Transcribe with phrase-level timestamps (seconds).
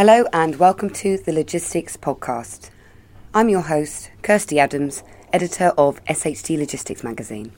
[0.00, 2.70] Hello and welcome to the Logistics Podcast.
[3.34, 7.52] I'm your host, Kirsty Adams, editor of SHD Logistics magazine.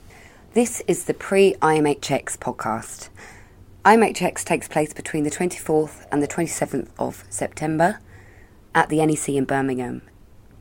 [0.52, 3.10] This is the pre IMHX podcast.
[3.84, 8.00] IMHX takes place between the 24th and the 27th of September
[8.74, 10.02] at the NEC in Birmingham.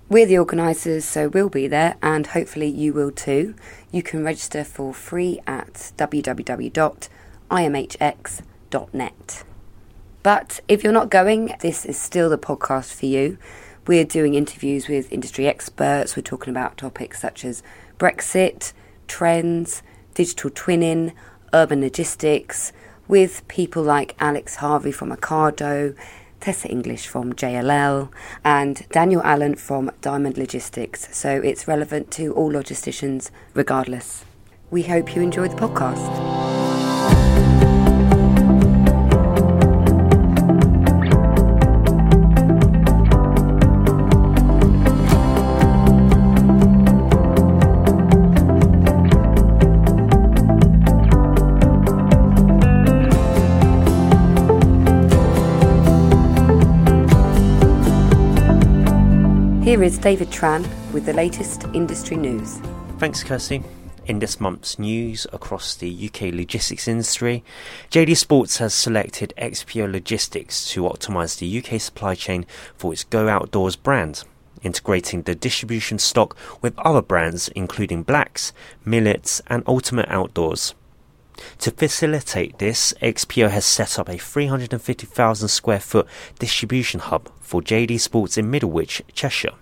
[0.08, 3.56] We're the organisers, so we'll be there, and hopefully you will too.
[3.92, 6.84] You can register for free at www.imhx.net.
[10.24, 13.38] But if you're not going, this is still the podcast for you.
[13.88, 16.16] We're doing interviews with industry experts.
[16.16, 17.64] We're talking about topics such as
[17.98, 18.74] Brexit,
[19.08, 19.82] trends,
[20.14, 21.14] digital twinning,
[21.54, 22.72] urban logistics,
[23.08, 25.96] with people like Alex Harvey from Ocado,
[26.40, 28.12] Tessa English from JLL,
[28.44, 31.08] and Daniel Allen from Diamond Logistics.
[31.16, 34.24] So it's relevant to all logisticians regardless.
[34.70, 36.61] We hope you enjoy the podcast.
[59.72, 62.60] Here is David Tran with the latest industry news.
[62.98, 63.64] Thanks, Kirsty.
[64.06, 67.42] In this month's news across the UK logistics industry,
[67.90, 73.30] JD Sports has selected XPO Logistics to optimise the UK supply chain for its Go
[73.30, 74.26] Outdoors brand,
[74.62, 78.52] integrating the distribution stock with other brands including Blacks,
[78.84, 80.76] Millets, and Ultimate Outdoors.
[81.60, 86.08] To facilitate this, XPO has set up a 350,000 square foot
[86.40, 89.54] distribution hub for JD Sports in Middlewich, Cheshire.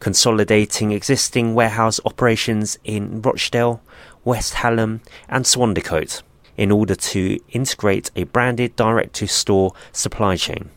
[0.00, 3.80] Consolidating existing warehouse operations in Rochdale,
[4.24, 6.22] West Hallam, and Swadlincote
[6.56, 10.70] in order to integrate a branded direct to store supply chain.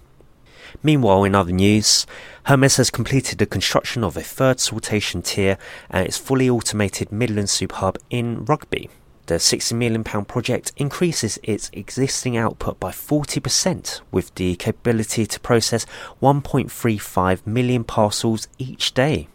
[0.82, 2.06] Meanwhile, in other news,
[2.46, 5.58] Hermes has completed the construction of a third sortation tier
[5.90, 8.90] at its fully automated Midland Super Hub in Rugby.
[9.28, 15.86] The £60 million project increases its existing output by 40% with the capability to process
[16.22, 19.30] 1.35 million parcels each day.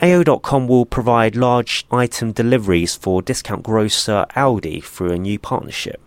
[0.00, 6.00] AO.com will provide large item deliveries for discount grocer Aldi through a new partnership.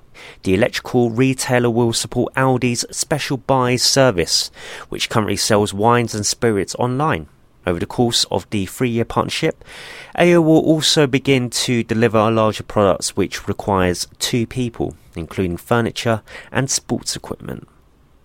[0.44, 4.50] The electrical retailer will support Aldi's special buys service,
[4.88, 7.28] which currently sells wines and spirits online.
[7.66, 9.64] Over the course of the three year partnership,
[10.18, 16.70] AO will also begin to deliver larger products which requires two people, including furniture and
[16.70, 17.68] sports equipment.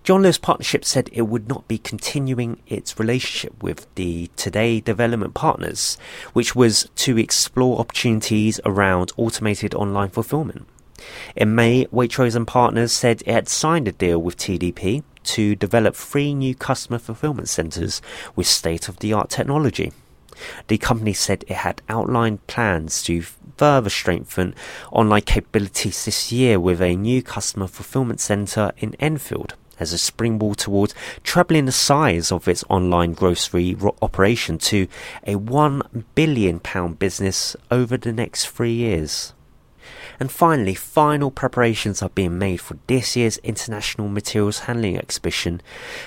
[0.07, 5.35] John Lewis Partnership said it would not be continuing its relationship with the Today Development
[5.35, 5.99] Partners,
[6.33, 10.69] which was to explore opportunities around automated online fulfillment.
[11.35, 15.94] In May, Waitrose and Partners said it had signed a deal with TDP to develop
[15.94, 18.00] three new customer fulfillment centres
[18.34, 19.92] with state of the art technology.
[20.69, 23.22] The company said it had outlined plans to
[23.56, 24.54] further strengthen
[24.92, 30.59] online capabilities this year with a new customer fulfillment centre in Enfield as a springboard
[30.59, 34.88] towards trebling the size of its online grocery operation to
[35.25, 36.60] a £1 billion
[36.94, 39.32] business over the next three years.
[40.19, 45.60] And finally, final preparations are being made for this year's International Materials Handling Exhibition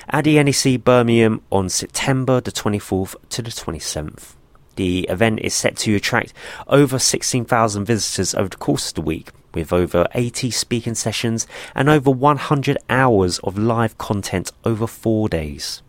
[0.08, 4.34] at the NEC Birmingham on September the 24th to the 27th.
[4.76, 6.32] The event is set to attract
[6.66, 11.88] over 16,000 visitors over the course of the week, with over 80 speaking sessions and
[11.88, 15.82] over 100 hours of live content over four days.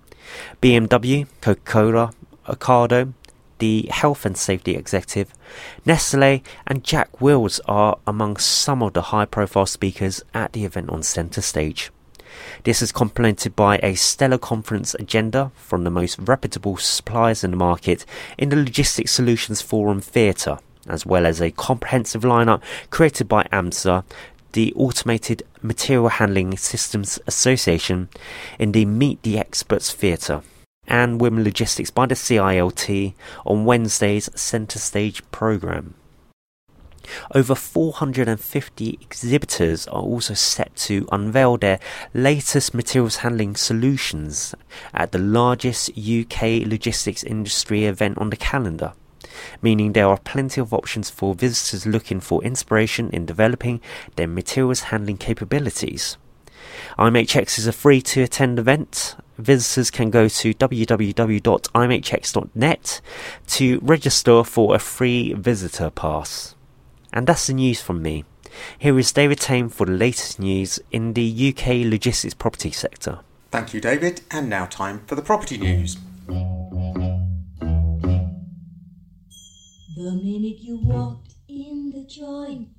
[0.62, 2.14] BMW, Coca Cola,
[2.48, 3.14] Ocado,
[3.62, 5.32] the health and safety executive,
[5.86, 10.90] Nestle, and Jack Wills are among some of the high profile speakers at the event
[10.90, 11.92] on centre stage.
[12.64, 17.58] This is complemented by a stellar conference agenda from the most reputable suppliers in the
[17.58, 18.04] market
[18.36, 20.58] in the Logistics Solutions Forum Theatre,
[20.88, 24.04] as well as a comprehensive lineup created by AMSA,
[24.54, 28.10] the Automated Material Handling Systems Association,
[28.58, 30.42] in the Meet the Experts Theatre
[30.88, 33.14] and Women Logistics by the CILT
[33.46, 35.94] on Wednesday's Centre Stage programme.
[37.34, 41.80] Over 450 exhibitors are also set to unveil their
[42.14, 44.56] latest materials handling solutions
[44.94, 48.94] at the largest UK logistics industry event on the calendar,
[49.62, 53.82] meaning there are plenty of options for visitors looking for inspiration in developing
[54.16, 56.18] their materials handling capabilities.
[56.98, 59.16] IMHX is a free to attend event.
[59.42, 61.02] Visitors can go to www.imhx.net
[63.48, 66.54] to register for a free visitor pass.
[67.12, 68.24] And that's the news from me.
[68.78, 73.22] Here is David Tame for the latest news in the UK logistics property sector.
[73.50, 74.22] Thank you, David.
[74.30, 75.98] And now, time for the property news.
[79.96, 82.70] The minute you walked in the joint,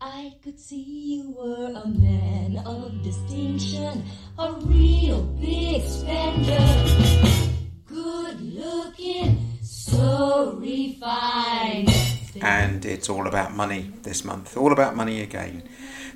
[0.00, 4.04] I could see you were a man of distinction,
[4.38, 6.58] a real big spender.
[7.86, 11.90] Good looking, so refined.
[12.40, 15.62] And it's all about money this month, all about money again.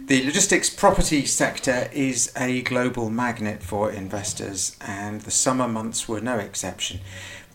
[0.06, 6.20] The logistics property sector is a global magnet for investors, and the summer months were
[6.20, 7.00] no exception.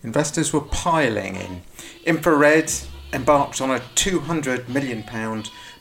[0.04, 1.62] Investors were piling in.
[2.06, 2.72] Infrared
[3.12, 5.04] embarked on a £200 million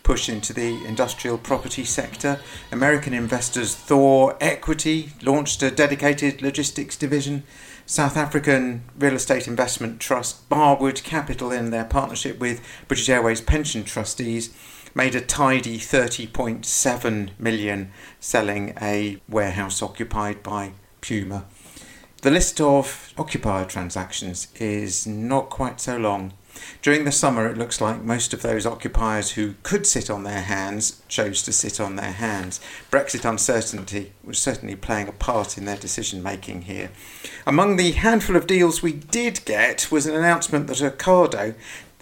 [0.05, 2.39] push into the industrial property sector.
[2.71, 7.43] American investors Thor Equity launched a dedicated logistics division.
[7.87, 13.83] South African real estate investment trust Barwood Capital, in their partnership with British Airways pension
[13.83, 14.55] trustees,
[14.95, 17.91] made a tidy 30.7 million
[18.21, 21.47] selling a warehouse occupied by Puma.
[22.23, 26.33] The list of occupier transactions is not quite so long.
[26.83, 30.43] During the summer, it looks like most of those occupiers who could sit on their
[30.43, 32.61] hands chose to sit on their hands.
[32.91, 36.91] Brexit uncertainty was certainly playing a part in their decision making here.
[37.47, 41.55] Among the handful of deals we did get was an announcement that Ocado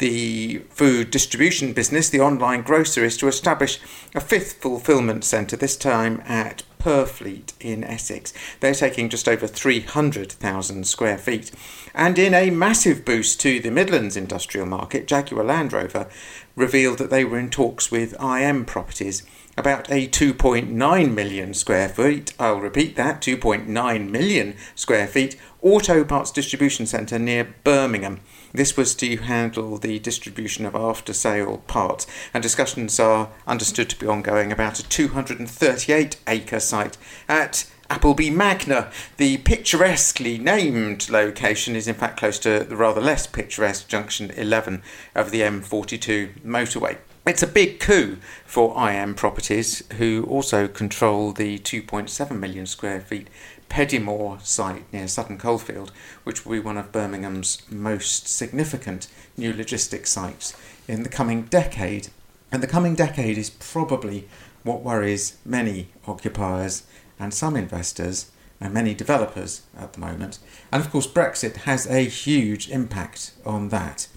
[0.03, 3.79] the food distribution business, the online grocer, is to establish
[4.17, 8.33] a fifth fulfillment centre, this time at Purfleet in Essex.
[8.59, 11.53] They're taking just over 300,000 square feet.
[11.95, 16.09] And in a massive boost to the Midlands industrial market, Jaguar Land Rover
[16.57, 19.23] revealed that they were in talks with IM Properties
[19.57, 26.31] about a 2.9 million square feet, I'll repeat that, 2.9 million square feet auto parts
[26.31, 28.21] distribution centre near Birmingham.
[28.55, 33.99] This was to handle the distribution of after sale parts, and discussions are understood to
[33.99, 38.91] be ongoing about a 238 acre site at Appleby Magna.
[39.17, 44.83] The picturesquely named location is in fact close to the rather less picturesque junction 11
[45.15, 46.99] of the M42 motorway.
[47.25, 53.29] It's a big coup for IM Properties, who also control the 2.7 million square feet
[53.71, 55.93] Peddimore site near Sutton Coldfield,
[56.25, 60.57] which will be one of Birmingham's most significant new logistics sites
[60.89, 62.09] in the coming decade.
[62.51, 64.29] And the coming decade is probably
[64.65, 66.83] what worries many occupiers
[67.21, 70.41] and some investors and many developers at the moment.
[70.73, 74.09] And of course, Brexit has a huge impact on that.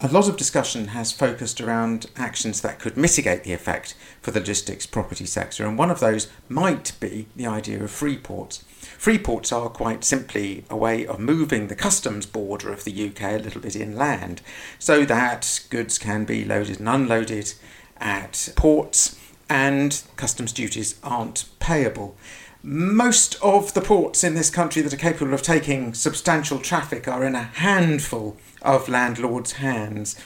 [0.00, 4.38] A lot of discussion has focused around actions that could mitigate the effect for the
[4.38, 8.62] logistics property sector, and one of those might be the idea of free ports.
[8.96, 13.22] Free ports are quite simply a way of moving the customs border of the UK
[13.22, 14.40] a little bit inland
[14.78, 17.54] so that goods can be loaded and unloaded
[17.96, 19.18] at ports
[19.48, 22.16] and customs duties aren't payable.
[22.62, 27.24] Most of the ports in this country that are capable of taking substantial traffic are
[27.24, 30.16] in a handful of landlords' hands.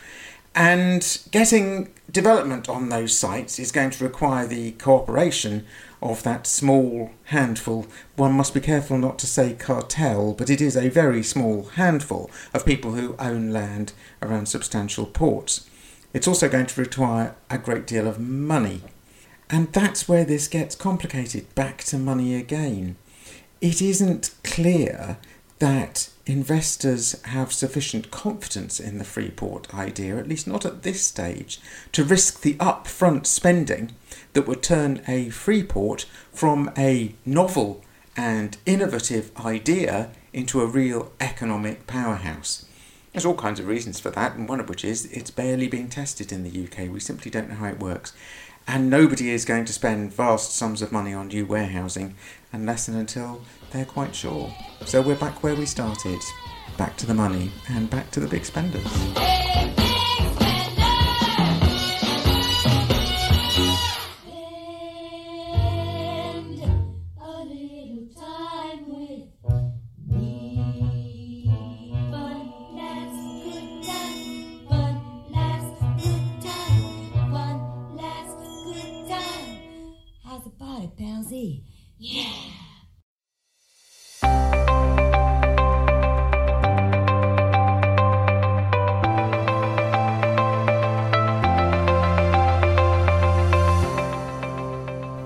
[0.54, 5.64] And getting development on those sites is going to require the cooperation
[6.02, 7.86] of that small handful.
[8.16, 12.30] One must be careful not to say cartel, but it is a very small handful
[12.52, 15.68] of people who own land around substantial ports.
[16.12, 18.82] It's also going to require a great deal of money.
[19.48, 21.54] And that's where this gets complicated.
[21.54, 22.96] Back to money again.
[23.60, 25.18] It isn't clear
[25.62, 31.60] that investors have sufficient confidence in the Freeport idea, at least not at this stage,
[31.92, 33.92] to risk the upfront spending
[34.32, 37.80] that would turn a Freeport from a novel
[38.16, 42.64] and innovative idea into a real economic powerhouse.
[43.12, 45.88] There's all kinds of reasons for that, and one of which is it's barely being
[45.88, 46.90] tested in the UK.
[46.90, 48.12] We simply don't know how it works.
[48.66, 52.16] And nobody is going to spend vast sums of money on new warehousing
[52.52, 53.40] unless and until
[53.70, 54.52] they're quite sure.
[54.84, 56.20] So we're back where we started.
[56.76, 59.81] Back to the money and back to the big spenders.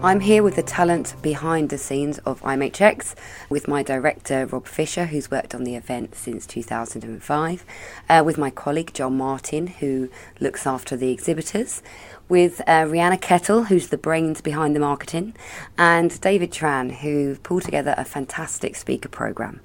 [0.06, 3.16] I'm here with the talent behind the scenes of IMHX,
[3.48, 7.64] with my director Rob Fisher, who's worked on the event since 2005,
[8.08, 10.08] uh, with my colleague John Martin, who
[10.38, 11.82] looks after the exhibitors,
[12.28, 15.34] with uh, Rihanna Kettle, who's the brains behind the marketing,
[15.76, 19.58] and David Tran, who pulled together a fantastic speaker program.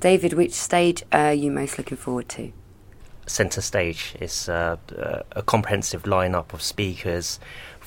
[0.00, 2.52] David, which stage are you most looking forward to?
[3.28, 4.76] Centre stage is uh,
[5.32, 7.38] a comprehensive lineup of speakers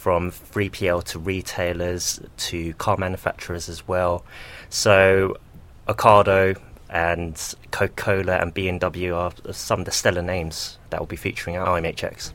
[0.01, 4.25] from 3PL to retailers to car manufacturers as well.
[4.67, 5.37] So,
[5.87, 11.15] Ocado and Coca Cola and BMW are some of the stellar names that will be
[11.15, 12.31] featuring at IMHX.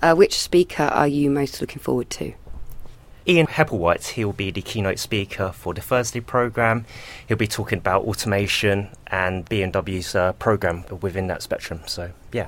[0.00, 2.32] Uh, which speaker are you most looking forward to?
[3.26, 6.86] Ian Hepplewhite, he'll be the keynote speaker for the Thursday program.
[7.26, 11.80] He'll be talking about automation and BMW's uh, program within that spectrum.
[11.86, 12.46] So, yeah.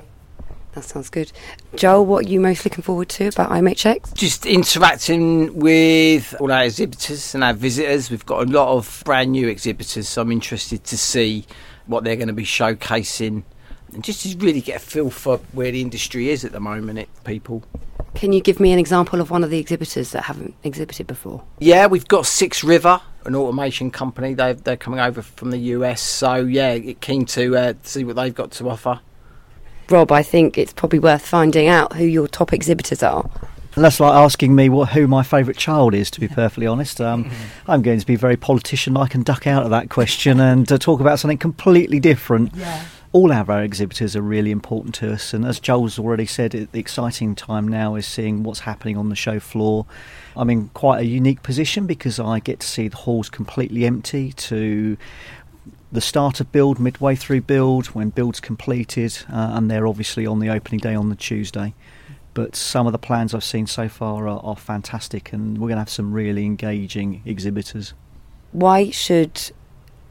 [0.73, 1.31] That sounds good.
[1.75, 4.13] Joel, what are you most looking forward to about IMHX?
[4.15, 8.09] Just interacting with all our exhibitors and our visitors.
[8.09, 11.45] We've got a lot of brand new exhibitors, so I'm interested to see
[11.85, 13.43] what they're going to be showcasing
[13.93, 16.99] and just to really get a feel for where the industry is at the moment,
[16.99, 17.63] it, people.
[18.15, 21.43] Can you give me an example of one of the exhibitors that haven't exhibited before?
[21.59, 24.33] Yeah, we've got Six River, an automation company.
[24.33, 28.33] they they're coming over from the US, so yeah, keen to uh, see what they've
[28.33, 28.99] got to offer.
[29.89, 33.29] Rob, I think it's probably worth finding out who your top exhibitors are.
[33.75, 37.01] that's like asking me what, who my favourite child is, to be perfectly honest.
[37.01, 37.71] Um, mm-hmm.
[37.71, 40.77] I'm going to be very politician like and duck out of that question and uh,
[40.77, 42.55] talk about something completely different.
[42.55, 42.85] Yeah.
[43.11, 46.79] All of our exhibitors are really important to us, and as Joel's already said, the
[46.79, 49.85] exciting time now is seeing what's happening on the show floor.
[50.35, 54.31] I'm in quite a unique position because I get to see the halls completely empty,
[54.33, 54.97] to
[55.93, 60.39] the start of build, midway through build, when build's completed, uh, and they're obviously on
[60.39, 61.75] the opening day on the Tuesday.
[62.33, 65.75] But some of the plans I've seen so far are, are fantastic, and we're going
[65.75, 67.93] to have some really engaging exhibitors.
[68.53, 69.51] Why should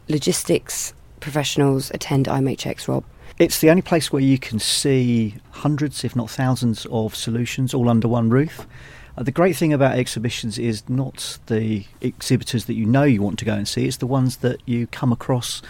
[0.09, 3.03] logistics professionals attend IMHX, Rob?
[3.41, 7.89] It's the only place where you can see hundreds, if not thousands, of solutions all
[7.89, 8.69] under one roof.
[9.17, 13.39] Uh, the great thing about exhibitions is not the exhibitors that you know you want
[13.39, 15.63] to go and see, it's the ones that you come across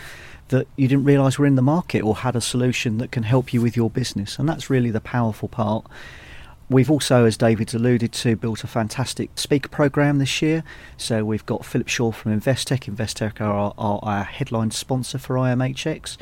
[0.48, 3.52] that you didn't realise were in the market or had a solution that can help
[3.52, 4.38] you with your business.
[4.38, 5.86] And that's really the powerful part.
[6.68, 10.62] We've also, as David's alluded to, built a fantastic speaker program this year.
[10.96, 12.90] So we've got Philip Shaw from Investec.
[12.90, 16.16] Investec are are our headline sponsor for IMHX.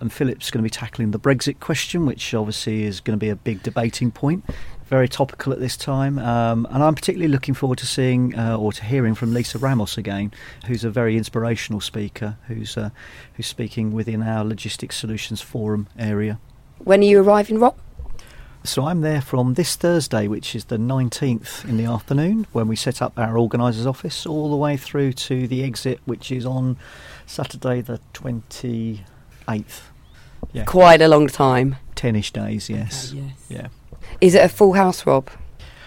[0.00, 3.30] And Philip's going to be tackling the Brexit question, which obviously is going to be
[3.30, 4.44] a big debating point
[4.86, 6.18] very topical at this time.
[6.18, 9.96] Um, and I'm particularly looking forward to seeing uh, or to hearing from Lisa Ramos
[9.98, 10.32] again,
[10.66, 12.90] who's a very inspirational speaker, who's uh,
[13.34, 16.38] who's speaking within our Logistics Solutions Forum area.
[16.78, 17.76] When are you arriving, Rob?
[18.66, 22.76] So I'm there from this Thursday, which is the 19th in the afternoon, when we
[22.76, 26.78] set up our organisers' office, all the way through to the exit, which is on
[27.26, 29.02] Saturday the 28th.
[30.52, 30.64] Yeah.
[30.64, 31.76] Quite a long time.
[31.96, 33.12] Tenish days, yes.
[33.12, 33.32] yes.
[33.48, 33.68] Yeah.
[34.20, 35.30] Is it a full house, Rob?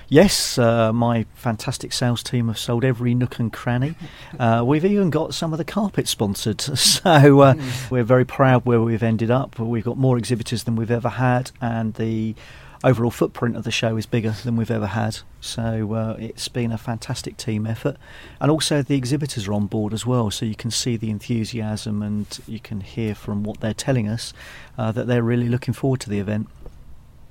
[0.10, 3.96] Yes, uh, my fantastic sales team have sold every nook and cranny.
[4.38, 7.90] Uh, we've even got some of the carpet sponsored, so uh, mm.
[7.90, 9.58] we're very proud where we've ended up.
[9.58, 12.36] We've got more exhibitors than we've ever had, and the
[12.84, 15.20] overall footprint of the show is bigger than we've ever had.
[15.42, 17.98] So uh, it's been a fantastic team effort,
[18.40, 20.32] and also the exhibitors are on board as well.
[20.32, 24.34] So you can see the enthusiasm, and you can hear from what they're telling us
[24.78, 26.48] uh, that they're really looking forward to the event.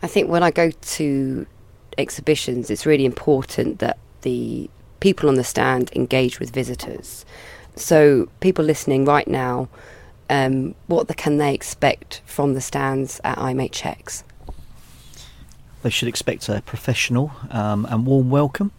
[0.02, 1.46] I think when I go to
[1.98, 4.68] exhibitions, it's really important that the
[5.00, 7.24] people on the stand engage with visitors.
[7.76, 9.68] So, people listening right now,
[10.30, 14.22] um, what the, can they expect from the stands at IMHX?
[15.82, 18.72] They should expect a professional um, and warm welcome.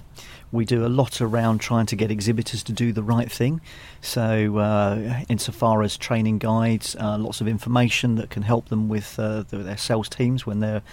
[0.52, 3.60] We do a lot around trying to get exhibitors to do the right thing.
[4.02, 9.20] So, uh, insofar as training guides, uh, lots of information that can help them with
[9.20, 10.84] uh, their sales teams when they're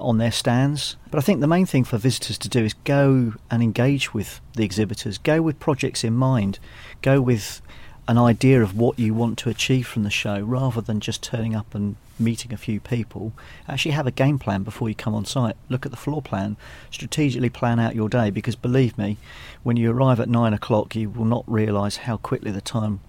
[0.00, 0.96] on their stands.
[1.10, 4.40] But I think the main thing for visitors to do is go and engage with
[4.54, 6.58] the exhibitors, go with projects in mind,
[7.02, 7.60] go with
[8.08, 11.54] an idea of what you want to achieve from the show rather than just turning
[11.54, 13.34] up and meeting a few people.
[13.68, 15.56] Actually, have a game plan before you come on site.
[15.68, 16.56] Look at the floor plan,
[16.90, 19.18] strategically plan out your day because believe me,
[19.62, 23.00] when you arrive at nine o'clock, you will not realise how quickly the time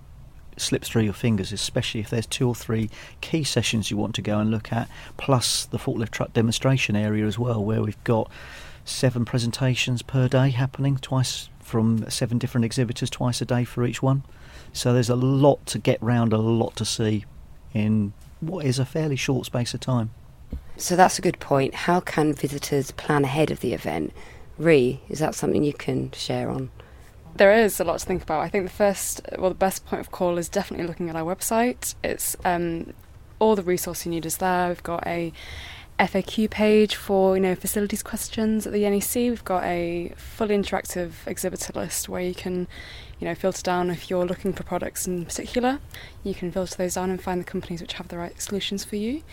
[0.58, 2.90] slips through your fingers, especially if there's two or three
[3.22, 7.26] key sessions you want to go and look at, plus the forklift truck demonstration area
[7.26, 8.30] as well, where we've got
[8.84, 14.04] seven presentations per day happening twice from seven different exhibitors twice a day for each
[14.04, 14.24] one.
[14.74, 17.26] So there's a lot to get round, a lot to see
[17.74, 20.12] in what is a fairly short space of time.
[20.78, 21.76] So that's a good point.
[21.76, 24.14] How can visitors plan ahead of the event?
[24.58, 26.72] Re, is that something you can share on?
[27.36, 28.42] There is a lot to think about.
[28.42, 31.24] I think the first, well, the best point of call is definitely looking at our
[31.24, 31.96] website.
[32.04, 32.94] It's um,
[33.40, 34.70] all the resource you need is there.
[34.70, 35.32] We've got a
[36.00, 39.16] FAQ page for you know facilities questions at the NEC.
[39.16, 42.68] We've got a fully interactive exhibitor list where you can
[43.20, 45.80] you know filter down if you're looking for products in particular.
[46.24, 48.96] You can filter those down and find the companies which have the right solutions for
[48.96, 49.24] you.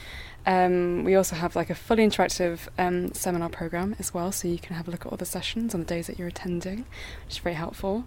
[0.44, 4.58] Um, we also have like a fully interactive um, seminar program as well, so you
[4.58, 6.78] can have a look at all the sessions on the days that you're attending,
[7.24, 8.04] which is very helpful.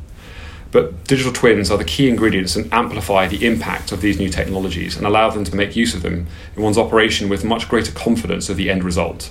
[0.73, 4.97] But digital twins are the key ingredients and amplify the impact of these new technologies
[4.97, 6.27] and allow them to make use of them
[6.57, 9.31] in one's operation with much greater confidence of the end result.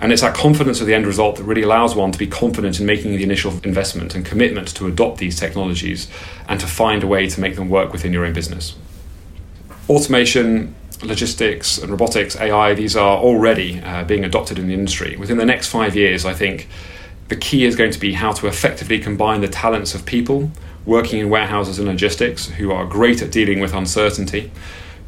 [0.00, 2.78] And it's that confidence of the end result that really allows one to be confident
[2.78, 6.08] in making the initial investment and commitment to adopt these technologies
[6.48, 8.76] and to find a way to make them work within your own business.
[9.88, 15.16] Automation, logistics, and robotics, AI, these are already uh, being adopted in the industry.
[15.16, 16.68] Within the next five years, I think
[17.28, 20.50] the key is going to be how to effectively combine the talents of people
[20.84, 24.50] working in warehouses and logistics who are great at dealing with uncertainty,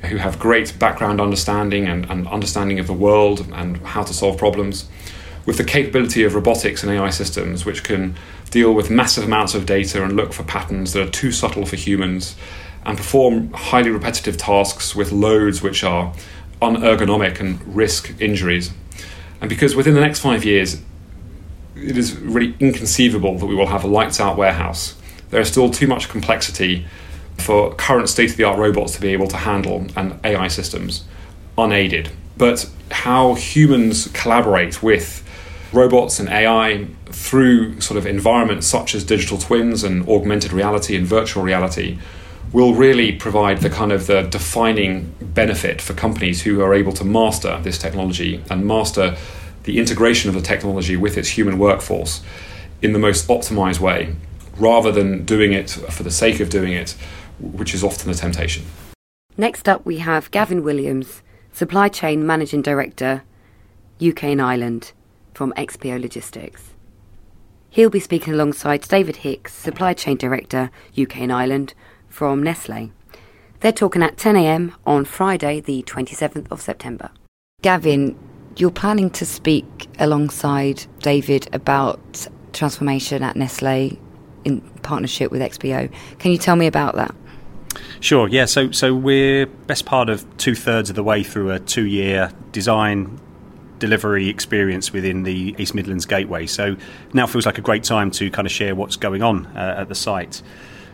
[0.03, 4.39] who have great background understanding and, and understanding of the world and how to solve
[4.39, 4.89] problems,
[5.45, 8.15] with the capability of robotics and AI systems, which can
[8.51, 11.77] deal with massive amounts of data and look for patterns that are too subtle for
[11.77, 12.37] humans,
[12.85, 16.15] and perform highly repetitive tasks with loads which are
[16.63, 18.73] unergonomic and risk injuries.
[19.41, 20.81] And because within the next five years,
[21.77, 24.97] it is really inconceivable that we will have a lights out warehouse.
[25.31, 26.87] There is still too much complexity
[27.39, 31.05] for current state of the art robots to be able to handle and AI systems
[31.57, 32.11] unaided.
[32.37, 35.25] But how humans collaborate with
[35.73, 41.07] robots and AI through sort of environments such as digital twins and augmented reality and
[41.07, 41.99] virtual reality
[42.53, 47.05] will really provide the kind of the defining benefit for companies who are able to
[47.05, 49.17] master this technology and master
[49.65, 52.23] the integration of the technology with its human workforce
[52.81, 54.15] in the most optimized way
[54.57, 56.97] rather than doing it for the sake of doing it
[57.41, 58.65] which is often a temptation
[59.41, 61.23] Next up, we have Gavin Williams,
[61.53, 63.23] Supply Chain Managing Director,
[64.05, 64.91] UK and Ireland,
[65.33, 66.75] from XPO Logistics.
[67.71, 71.75] He'll be speaking alongside David Hicks, Supply Chain Director, UK and Ireland,
[72.09, 72.91] from Nestle.
[73.61, 77.11] They're talking at 10am on Friday, the 27th of September.
[77.63, 78.19] Gavin,
[78.57, 84.01] you're planning to speak alongside David about transformation at Nestle
[84.45, 85.93] in partnership with XPO.
[86.19, 87.15] Can you tell me about that?
[88.01, 88.29] Sure.
[88.29, 88.45] Yeah.
[88.45, 92.33] So so we're best part of two thirds of the way through a two year
[92.53, 93.21] design
[93.79, 96.47] delivery experience within the East Midlands Gateway.
[96.47, 96.77] So
[97.13, 99.89] now feels like a great time to kind of share what's going on uh, at
[99.89, 100.43] the site.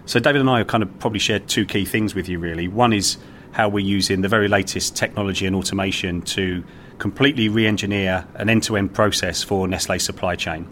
[0.06, 2.38] So David and I have kind of probably shared two key things with you.
[2.38, 3.18] Really, one is
[3.52, 6.64] how we're using the very latest technology and automation to
[6.98, 10.68] completely re-engineer an end-to-end process for Nestle supply chain.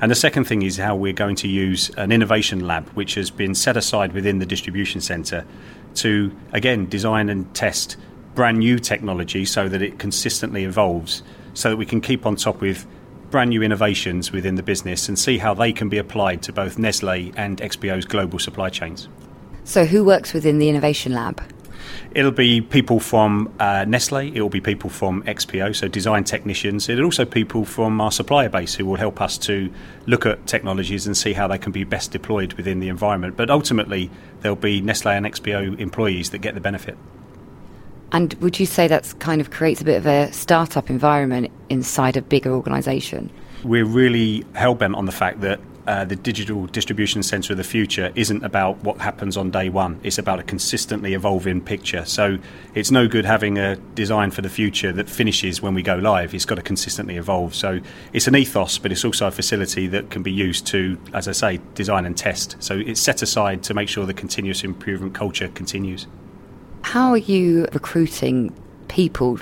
[0.00, 3.30] And the second thing is how we're going to use an innovation lab, which has
[3.30, 5.46] been set aside within the distribution centre,
[5.96, 7.96] to again design and test
[8.34, 11.22] brand new technology so that it consistently evolves,
[11.54, 12.86] so that we can keep on top with
[13.30, 16.78] brand new innovations within the business and see how they can be applied to both
[16.78, 19.08] Nestle and XPO's global supply chains.
[19.64, 21.42] So, who works within the Innovation Lab?
[22.12, 26.88] It'll be people from uh, Nestle, it will be people from XPO, so design technicians.
[26.88, 29.72] It'll also people from our supplier base who will help us to
[30.06, 33.36] look at technologies and see how they can be best deployed within the environment.
[33.36, 34.10] But ultimately,
[34.40, 36.96] there'll be Nestle and XPO employees that get the benefit.
[38.12, 42.16] And would you say that kind of creates a bit of a startup environment inside
[42.16, 43.30] a bigger organisation?
[43.64, 47.64] We're really hell bent on the fact that uh, the digital distribution centre of the
[47.64, 50.00] future isn't about what happens on day one.
[50.02, 52.04] It's about a consistently evolving picture.
[52.04, 52.38] So
[52.74, 56.34] it's no good having a design for the future that finishes when we go live.
[56.34, 57.54] It's got to consistently evolve.
[57.54, 57.80] So
[58.12, 61.32] it's an ethos, but it's also a facility that can be used to, as I
[61.32, 62.56] say, design and test.
[62.58, 66.06] So it's set aside to make sure the continuous improvement culture continues.
[66.82, 68.54] How are you recruiting
[68.88, 69.38] people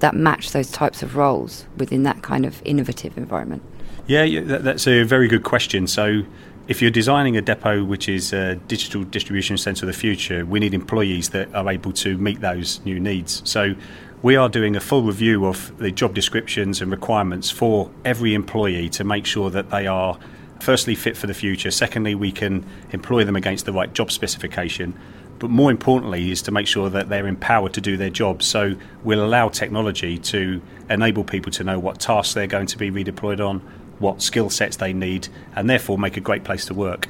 [0.00, 3.62] that match those types of roles within that kind of innovative environment?
[4.06, 5.86] Yeah, yeah that, that's a very good question.
[5.86, 6.22] So,
[6.68, 10.60] if you're designing a depot which is a digital distribution centre of the future, we
[10.60, 13.42] need employees that are able to meet those new needs.
[13.44, 13.74] So,
[14.22, 18.88] we are doing a full review of the job descriptions and requirements for every employee
[18.90, 20.18] to make sure that they are
[20.60, 21.72] firstly fit for the future.
[21.72, 24.94] Secondly, we can employ them against the right job specification.
[25.40, 28.46] But more importantly, is to make sure that they're empowered to do their jobs.
[28.46, 32.92] So we'll allow technology to enable people to know what tasks they're going to be
[32.92, 33.60] redeployed on,
[34.02, 37.08] what skill sets they need, and therefore make a great place to work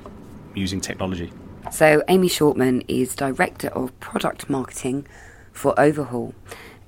[0.55, 1.33] using technology.
[1.72, 5.07] So, Amy Shortman is Director of Product Marketing
[5.52, 6.35] for Overhaul.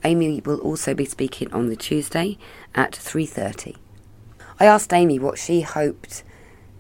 [0.05, 2.37] Amy will also be speaking on the Tuesday
[2.75, 3.77] at 3:30.
[4.61, 6.23] I asked Amy what she hoped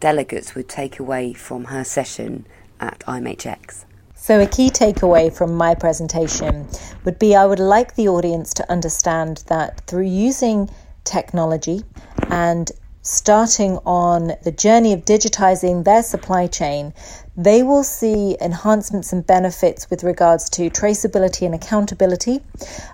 [0.01, 2.47] delegates would take away from her session
[2.79, 3.87] at IMHX.
[4.15, 6.67] So, a key takeaway from my presentation
[7.05, 10.69] would be I would like the audience to understand that through using
[11.05, 11.85] technology
[12.31, 12.71] and
[13.05, 16.93] starting on the journey of digitizing their supply chain,
[17.37, 22.41] they will see enhancements and benefits with regards to traceability and accountability,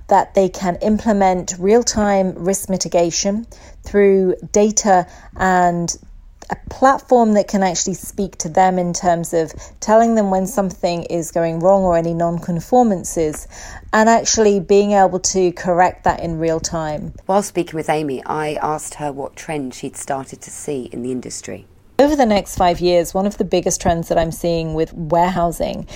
[0.08, 3.46] that they can implement real time risk mitigation
[3.84, 5.96] through data and
[6.50, 11.04] a platform that can actually speak to them in terms of telling them when something
[11.04, 13.46] is going wrong or any non conformances
[13.92, 17.14] and actually being able to correct that in real time.
[17.26, 21.12] While speaking with Amy, I asked her what trends she'd started to see in the
[21.12, 21.66] industry.
[21.98, 25.86] Over the next five years, one of the biggest trends that I'm seeing with warehousing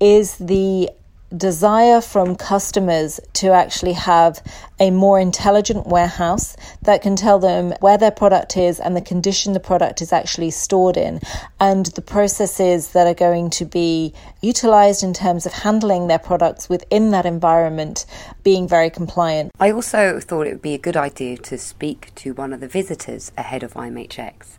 [0.00, 0.90] is the
[1.36, 4.42] desire from customers to actually have
[4.80, 9.52] a more intelligent warehouse that can tell them where their product is and the condition
[9.52, 11.20] the product is actually stored in
[11.60, 16.68] and the processes that are going to be utilized in terms of handling their products
[16.68, 18.06] within that environment
[18.42, 19.52] being very compliant.
[19.60, 22.68] I also thought it would be a good idea to speak to one of the
[22.68, 24.58] visitors ahead of IMHX.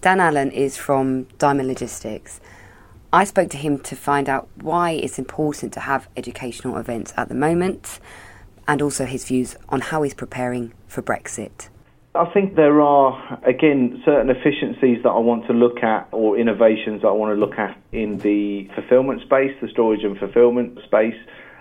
[0.00, 2.40] Dan Allen is from Diamond Logistics
[3.12, 7.28] I spoke to him to find out why it's important to have educational events at
[7.28, 8.00] the moment
[8.68, 11.68] and also his views on how he's preparing for Brexit.
[12.14, 17.02] I think there are, again, certain efficiencies that I want to look at or innovations
[17.02, 21.16] that I want to look at in the fulfillment space, the storage and fulfillment space.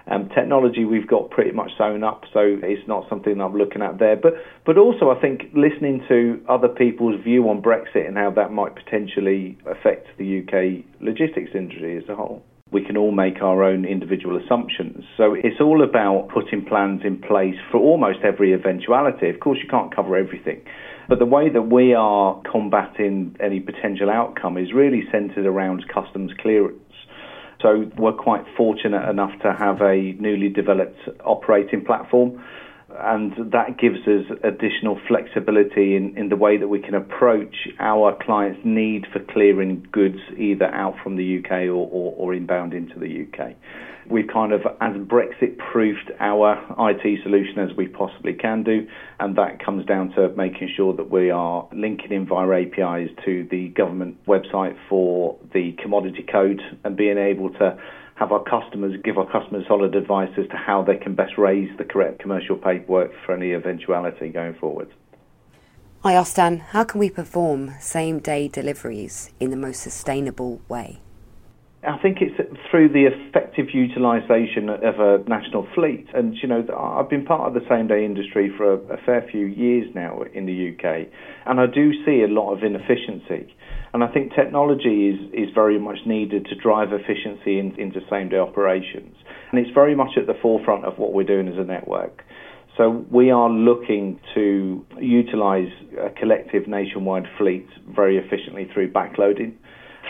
[0.07, 3.97] Um, technology we've got pretty much sewn up, so it's not something I'm looking at
[3.97, 4.15] there.
[4.15, 4.33] But
[4.65, 8.75] but also I think listening to other people's view on Brexit and how that might
[8.75, 12.43] potentially affect the UK logistics industry as a whole.
[12.71, 15.05] We can all make our own individual assumptions.
[15.17, 19.29] So it's all about putting plans in place for almost every eventuality.
[19.29, 20.61] Of course, you can't cover everything.
[21.07, 26.31] But the way that we are combating any potential outcome is really centered around customs
[26.41, 26.81] clearance.
[27.65, 32.39] So we're quite fortunate enough to have a newly developed operating platform.
[32.99, 38.17] And that gives us additional flexibility in, in the way that we can approach our
[38.23, 42.99] clients' need for clearing goods either out from the UK or, or, or inbound into
[42.99, 43.55] the UK.
[44.07, 46.53] We've kind of, as Brexit proofed our
[46.91, 48.87] IT solution as we possibly can do,
[49.19, 53.47] and that comes down to making sure that we are linking in via APIs to
[53.49, 57.79] the government website for the commodity code and being able to
[58.15, 61.69] have our customers give our customers solid advice as to how they can best raise
[61.77, 64.89] the correct commercial paperwork for any eventuality going forward.
[66.03, 70.99] I asked Dan, how can we perform same day deliveries in the most sustainable way?
[71.87, 72.35] I think it's
[72.69, 76.07] through the effective utilisation of a national fleet.
[76.13, 79.27] And, you know, I've been part of the same day industry for a, a, fair
[79.31, 81.07] few years now in the UK,
[81.45, 83.53] and I do see a lot of inefficiency.
[83.95, 88.27] And I think technology is, is very much needed to drive efficiency in, into same
[88.27, 89.15] day operations.
[89.49, 92.25] And it's very much at the forefront of what we're doing as a network.
[92.75, 99.53] So we are looking to utilise a collective nationwide fleet very efficiently through backloading,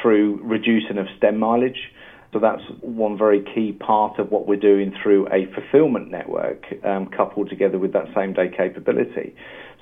[0.01, 1.91] through reducing of stem mileage.
[2.35, 7.07] So that's one very key part of what we're doing through a fulfillment network um,
[7.07, 9.33] coupled together with that same day capability.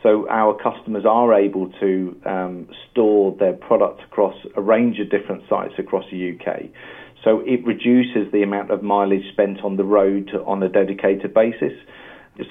[0.03, 5.41] So our customers are able to um, store their products across a range of different
[5.49, 6.69] sites across the UK.
[7.23, 11.73] So it reduces the amount of mileage spent on the road on a dedicated basis.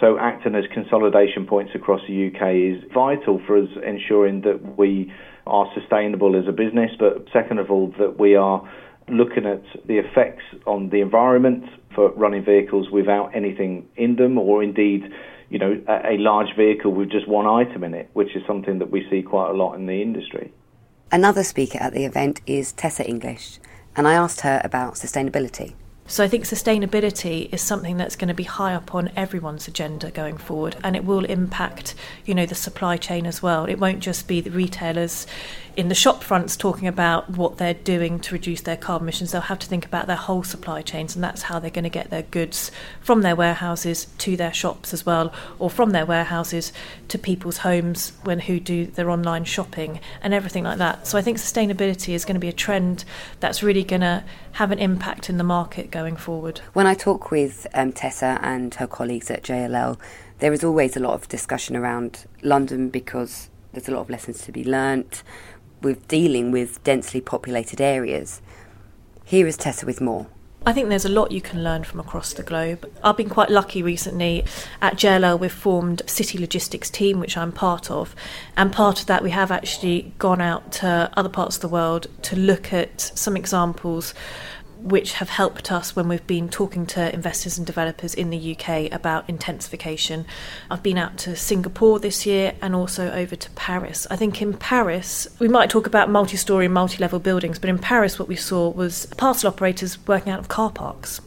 [0.00, 5.12] So acting as consolidation points across the UK is vital for us ensuring that we
[5.46, 8.68] are sustainable as a business, but second of all, that we are
[9.08, 14.62] looking at the effects on the environment for running vehicles without anything in them or
[14.62, 15.12] indeed
[15.52, 18.78] you know, a, a large vehicle with just one item in it, which is something
[18.78, 20.50] that we see quite a lot in the industry.
[21.12, 23.58] Another speaker at the event is Tessa English,
[23.94, 25.74] and I asked her about sustainability.
[26.06, 30.10] So I think sustainability is something that's going to be high up on everyone's agenda
[30.10, 33.66] going forward, and it will impact, you know, the supply chain as well.
[33.66, 35.26] It won't just be the retailers
[35.76, 39.32] in the shop fronts talking about what they're doing to reduce their carbon emissions.
[39.32, 41.90] They'll have to think about their whole supply chains, and that's how they're going to
[41.90, 46.72] get their goods from their warehouses to their shops as well, or from their warehouses
[47.08, 51.06] to people's homes when who do their online shopping and everything like that.
[51.06, 53.04] So I think sustainability is going to be a trend
[53.40, 56.60] that's really going to have an impact in the market going forward.
[56.74, 59.98] When I talk with um, Tessa and her colleagues at JLL,
[60.40, 64.42] there is always a lot of discussion around London because there's a lot of lessons
[64.42, 65.22] to be learnt
[65.82, 68.40] with dealing with densely populated areas.
[69.24, 70.26] Here is Tessa with more.
[70.64, 72.88] I think there's a lot you can learn from across the globe.
[73.02, 74.44] I've been quite lucky recently.
[74.80, 78.14] At JLL, we've formed a city logistics team, which I'm part of.
[78.56, 82.06] And part of that, we have actually gone out to other parts of the world
[82.22, 84.14] to look at some examples
[84.82, 88.92] which have helped us when we've been talking to investors and developers in the UK
[88.92, 90.26] about intensification.
[90.70, 94.06] I've been out to Singapore this year and also over to Paris.
[94.10, 97.78] I think in Paris, we might talk about multi story, multi level buildings, but in
[97.78, 101.20] Paris, what we saw was parcel operators working out of car parks.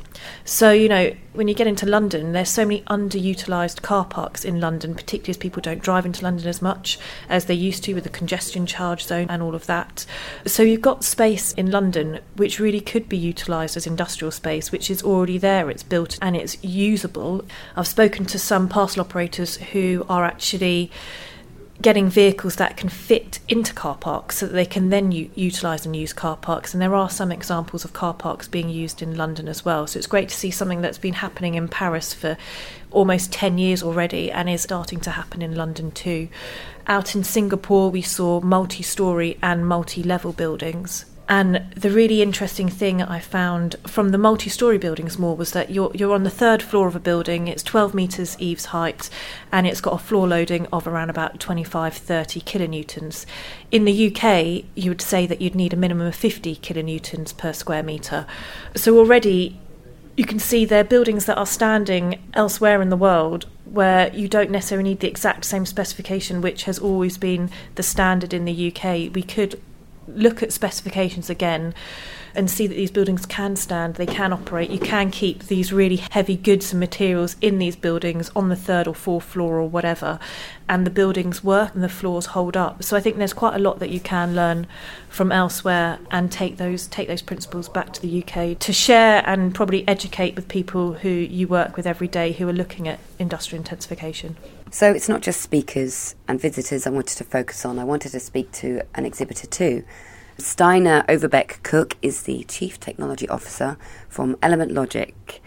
[0.44, 4.60] So, you know, when you get into London, there's so many underutilised car parks in
[4.60, 8.04] London, particularly as people don't drive into London as much as they used to with
[8.04, 10.06] the congestion charge zone and all of that.
[10.46, 14.90] So, you've got space in London which really could be utilised as industrial space, which
[14.90, 17.44] is already there, it's built and it's usable.
[17.76, 20.92] I've spoken to some parcel operators who are actually
[21.82, 25.86] getting vehicles that can fit into car parks so that they can then u- utilise
[25.86, 26.74] and use car parks.
[26.74, 29.86] And there are some examples of car parks being used in London as well.
[29.86, 32.38] So it's great to see something that's been happening in Paris for
[32.92, 36.30] almost 10 years already and is starting to happen in London too.
[36.88, 42.70] Out in Singapore, we saw multi story and multi level buildings and the really interesting
[42.70, 46.30] thing I found from the multi story buildings more was that you're, you're on the
[46.30, 49.10] third floor of a building, it's 12 metres eaves height,
[49.52, 53.26] and it's got a floor loading of around about 25 30 kilonewtons.
[53.72, 57.54] In the UK, you would say that you'd need a minimum of 50 kilonewtons per
[57.54, 58.28] square metre.
[58.76, 59.60] So already
[60.16, 64.28] you can see there are buildings that are standing elsewhere in the world where you
[64.28, 68.72] don't necessarily need the exact same specification, which has always been the standard in the
[68.72, 69.14] UK.
[69.14, 69.60] We could
[70.08, 71.74] look at specifications again
[72.36, 74.70] and see that these buildings can stand, they can operate.
[74.70, 78.88] You can keep these really heavy goods and materials in these buildings on the third
[78.88, 80.20] or fourth floor or whatever,
[80.68, 82.84] and the buildings work and the floors hold up.
[82.84, 84.68] So I think there's quite a lot that you can learn
[85.10, 89.56] from elsewhere and take those take those principles back to the UK to share and
[89.56, 93.62] probably educate with people who you work with every day who are looking at industrial
[93.62, 94.36] intensification.
[94.72, 97.80] So it's not just speakers and visitors I wanted to focus on.
[97.80, 99.86] I wanted to speak to an exhibitor too.
[100.38, 103.78] Steinar Overbeck Cook is the Chief Technology Officer
[104.10, 105.42] from Element Logic.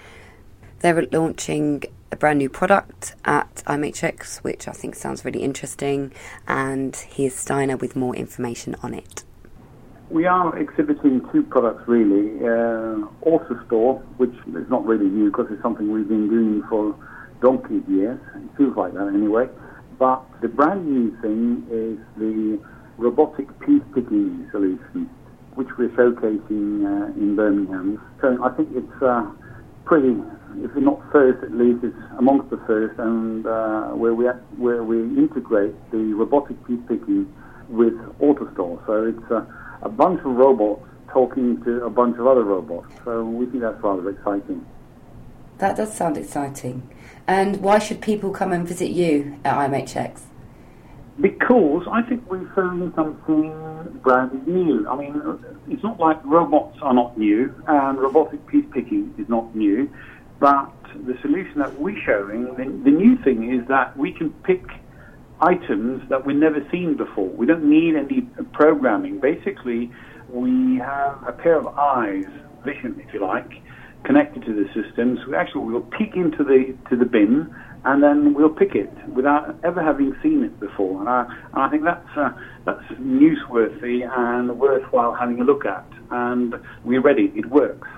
[0.81, 6.13] They're launching a brand new product at IMHX, which I think sounds really interesting,
[6.47, 9.25] and here's Steinar with more information on it.
[10.09, 12.39] We are exhibiting two products really.
[12.39, 16.95] Uh, AutoStore, which is not really new because it's something we've been doing for
[17.41, 18.21] donkey's years.
[18.37, 19.49] It feels like that anyway.
[19.99, 22.61] But the brand new thing is the
[22.99, 25.11] robotic piece picking solution,
[25.55, 28.01] which we're showcasing uh, in Birmingham.
[28.21, 29.27] So I think it's uh,
[29.85, 30.15] pretty,
[30.63, 35.01] if not first, at least it's amongst the first, and uh, where we where we
[35.19, 37.33] integrate the robotic piece picking
[37.69, 38.85] with AutoStore.
[38.87, 39.31] So it's
[39.83, 42.87] a bunch of robots talking to a bunch of other robots.
[43.05, 44.65] So we think that's rather exciting.
[45.59, 46.89] That does sound exciting.
[47.27, 50.23] And why should people come and visit you at IMHX?
[51.21, 54.89] Because I think we're showing something brand new.
[54.89, 55.21] I mean,
[55.69, 59.91] it's not like robots are not new and robotic piece picking is not new.
[60.39, 64.65] But the solution that we're showing, the, the new thing is that we can pick
[65.41, 67.29] items that we've never seen before.
[67.29, 69.19] We don't need any programming.
[69.19, 69.91] Basically,
[70.29, 72.27] we have a pair of eyes,
[72.65, 73.51] vision, if you like,
[74.05, 75.21] connected to the systems.
[75.27, 79.57] We actually we'll peek into the to the bin and then we'll pick it without
[79.65, 81.01] ever having seen it before.
[81.01, 82.31] And I, and I think that's uh,
[82.65, 85.87] that's newsworthy and worthwhile having a look at.
[86.11, 87.33] And we're ready.
[87.35, 87.89] It works.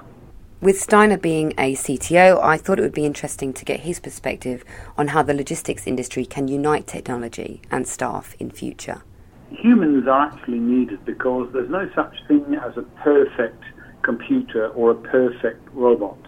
[0.60, 4.62] With Steinar being a CTO, I thought it would be interesting to get his perspective
[4.98, 9.00] on how the logistics industry can unite technology and staff in future.
[9.50, 13.62] Humans are actually needed because there's no such thing as a perfect
[14.02, 16.18] computer or a perfect robot.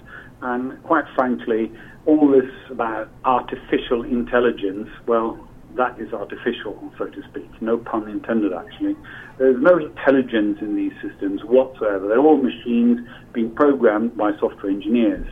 [0.42, 1.70] And quite frankly,
[2.06, 7.48] all this about artificial intelligence, well, that is artificial, so to speak.
[7.62, 8.94] No pun intended, actually.
[9.38, 12.08] There's no intelligence in these systems whatsoever.
[12.08, 12.98] They're all machines
[13.32, 15.26] being programmed by software engineers.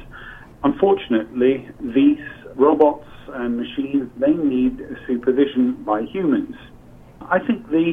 [0.64, 2.20] Unfortunately, these
[2.54, 6.54] robots and machines, they need supervision by humans.
[7.20, 7.92] I think the,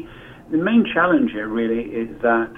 [0.52, 2.54] the main challenge here really is that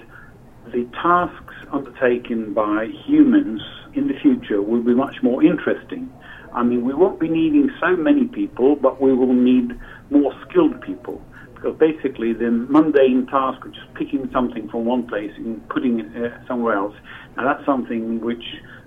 [0.71, 3.61] the tasks undertaken by humans
[3.93, 6.11] in the future will be much more interesting.
[6.53, 9.71] I mean, we won't be needing so many people, but we will need
[10.09, 11.21] more skilled people.
[11.53, 16.07] Because basically, the mundane task of just picking something from one place and putting it
[16.15, 16.95] uh, somewhere else,
[17.35, 18.43] now that's something which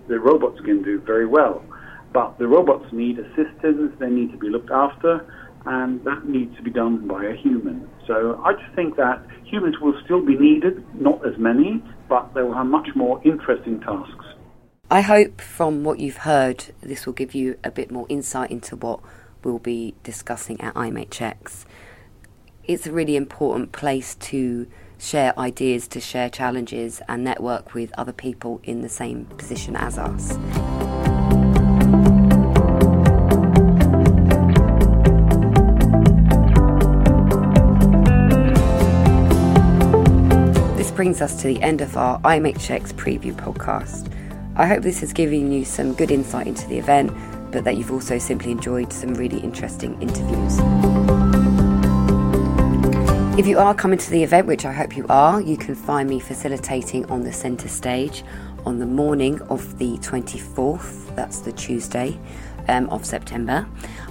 [0.09, 1.63] the robots can do very well.
[2.13, 5.27] But the robots need assistance, they need to be looked after,
[5.67, 7.89] and that needs to be done by a human.
[8.07, 12.43] So I just think that humans will still be needed, not as many, but they
[12.43, 14.25] will have much more interesting tasks.
[14.91, 18.77] I hope from what you've heard, this will give you a bit more insight into
[18.77, 19.01] what
[19.43, 21.65] we'll be discussing at IMHX.
[22.65, 24.67] It's a really important place to
[24.99, 29.99] share ideas, to share challenges, and network with other people in the same position as
[29.99, 30.39] us.
[41.03, 44.09] Brings us to the end of our IMHX preview podcast.
[44.55, 47.11] I hope this has given you some good insight into the event,
[47.51, 50.61] but that you've also simply enjoyed some really interesting interviews.
[53.37, 56.09] If you are coming to the event, which I hope you are, you can find
[56.09, 58.23] me facilitating on the centre stage
[58.65, 62.17] on the morning of the 24th, that's the Tuesday
[62.69, 63.67] um, of September.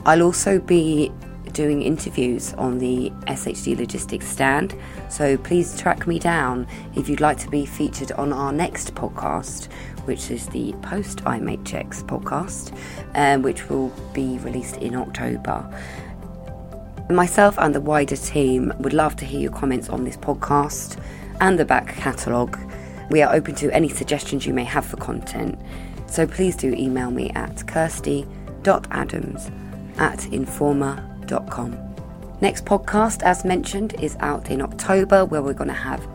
[0.06, 1.10] I'll also be
[1.54, 4.76] doing interviews on the SHD Logistics stand,
[5.10, 9.72] so please track me down if you'd like to be featured on our next podcast,
[10.06, 12.76] which is the post IMHX podcast,
[13.16, 15.68] um, which will be released in October.
[17.10, 21.02] Myself and the wider team would love to hear your comments on this podcast
[21.42, 22.58] and the back catalogue.
[23.10, 25.60] We are open to any suggestions you may have for content,
[26.08, 29.52] so please do email me at kirsty.adams
[29.98, 31.11] at
[32.42, 36.06] Next podcast, as mentioned, is out in October, where we're going to have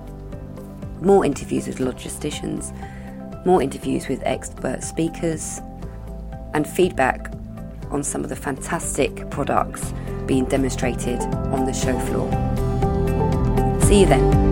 [1.02, 2.72] more interviews with logisticians
[3.46, 5.62] more interviews with expert speakers,
[6.52, 7.32] and feedback
[7.90, 9.94] on some of the fantastic products
[10.26, 11.20] being demonstrated
[11.54, 12.28] on the show floor.
[13.82, 14.45] See you then.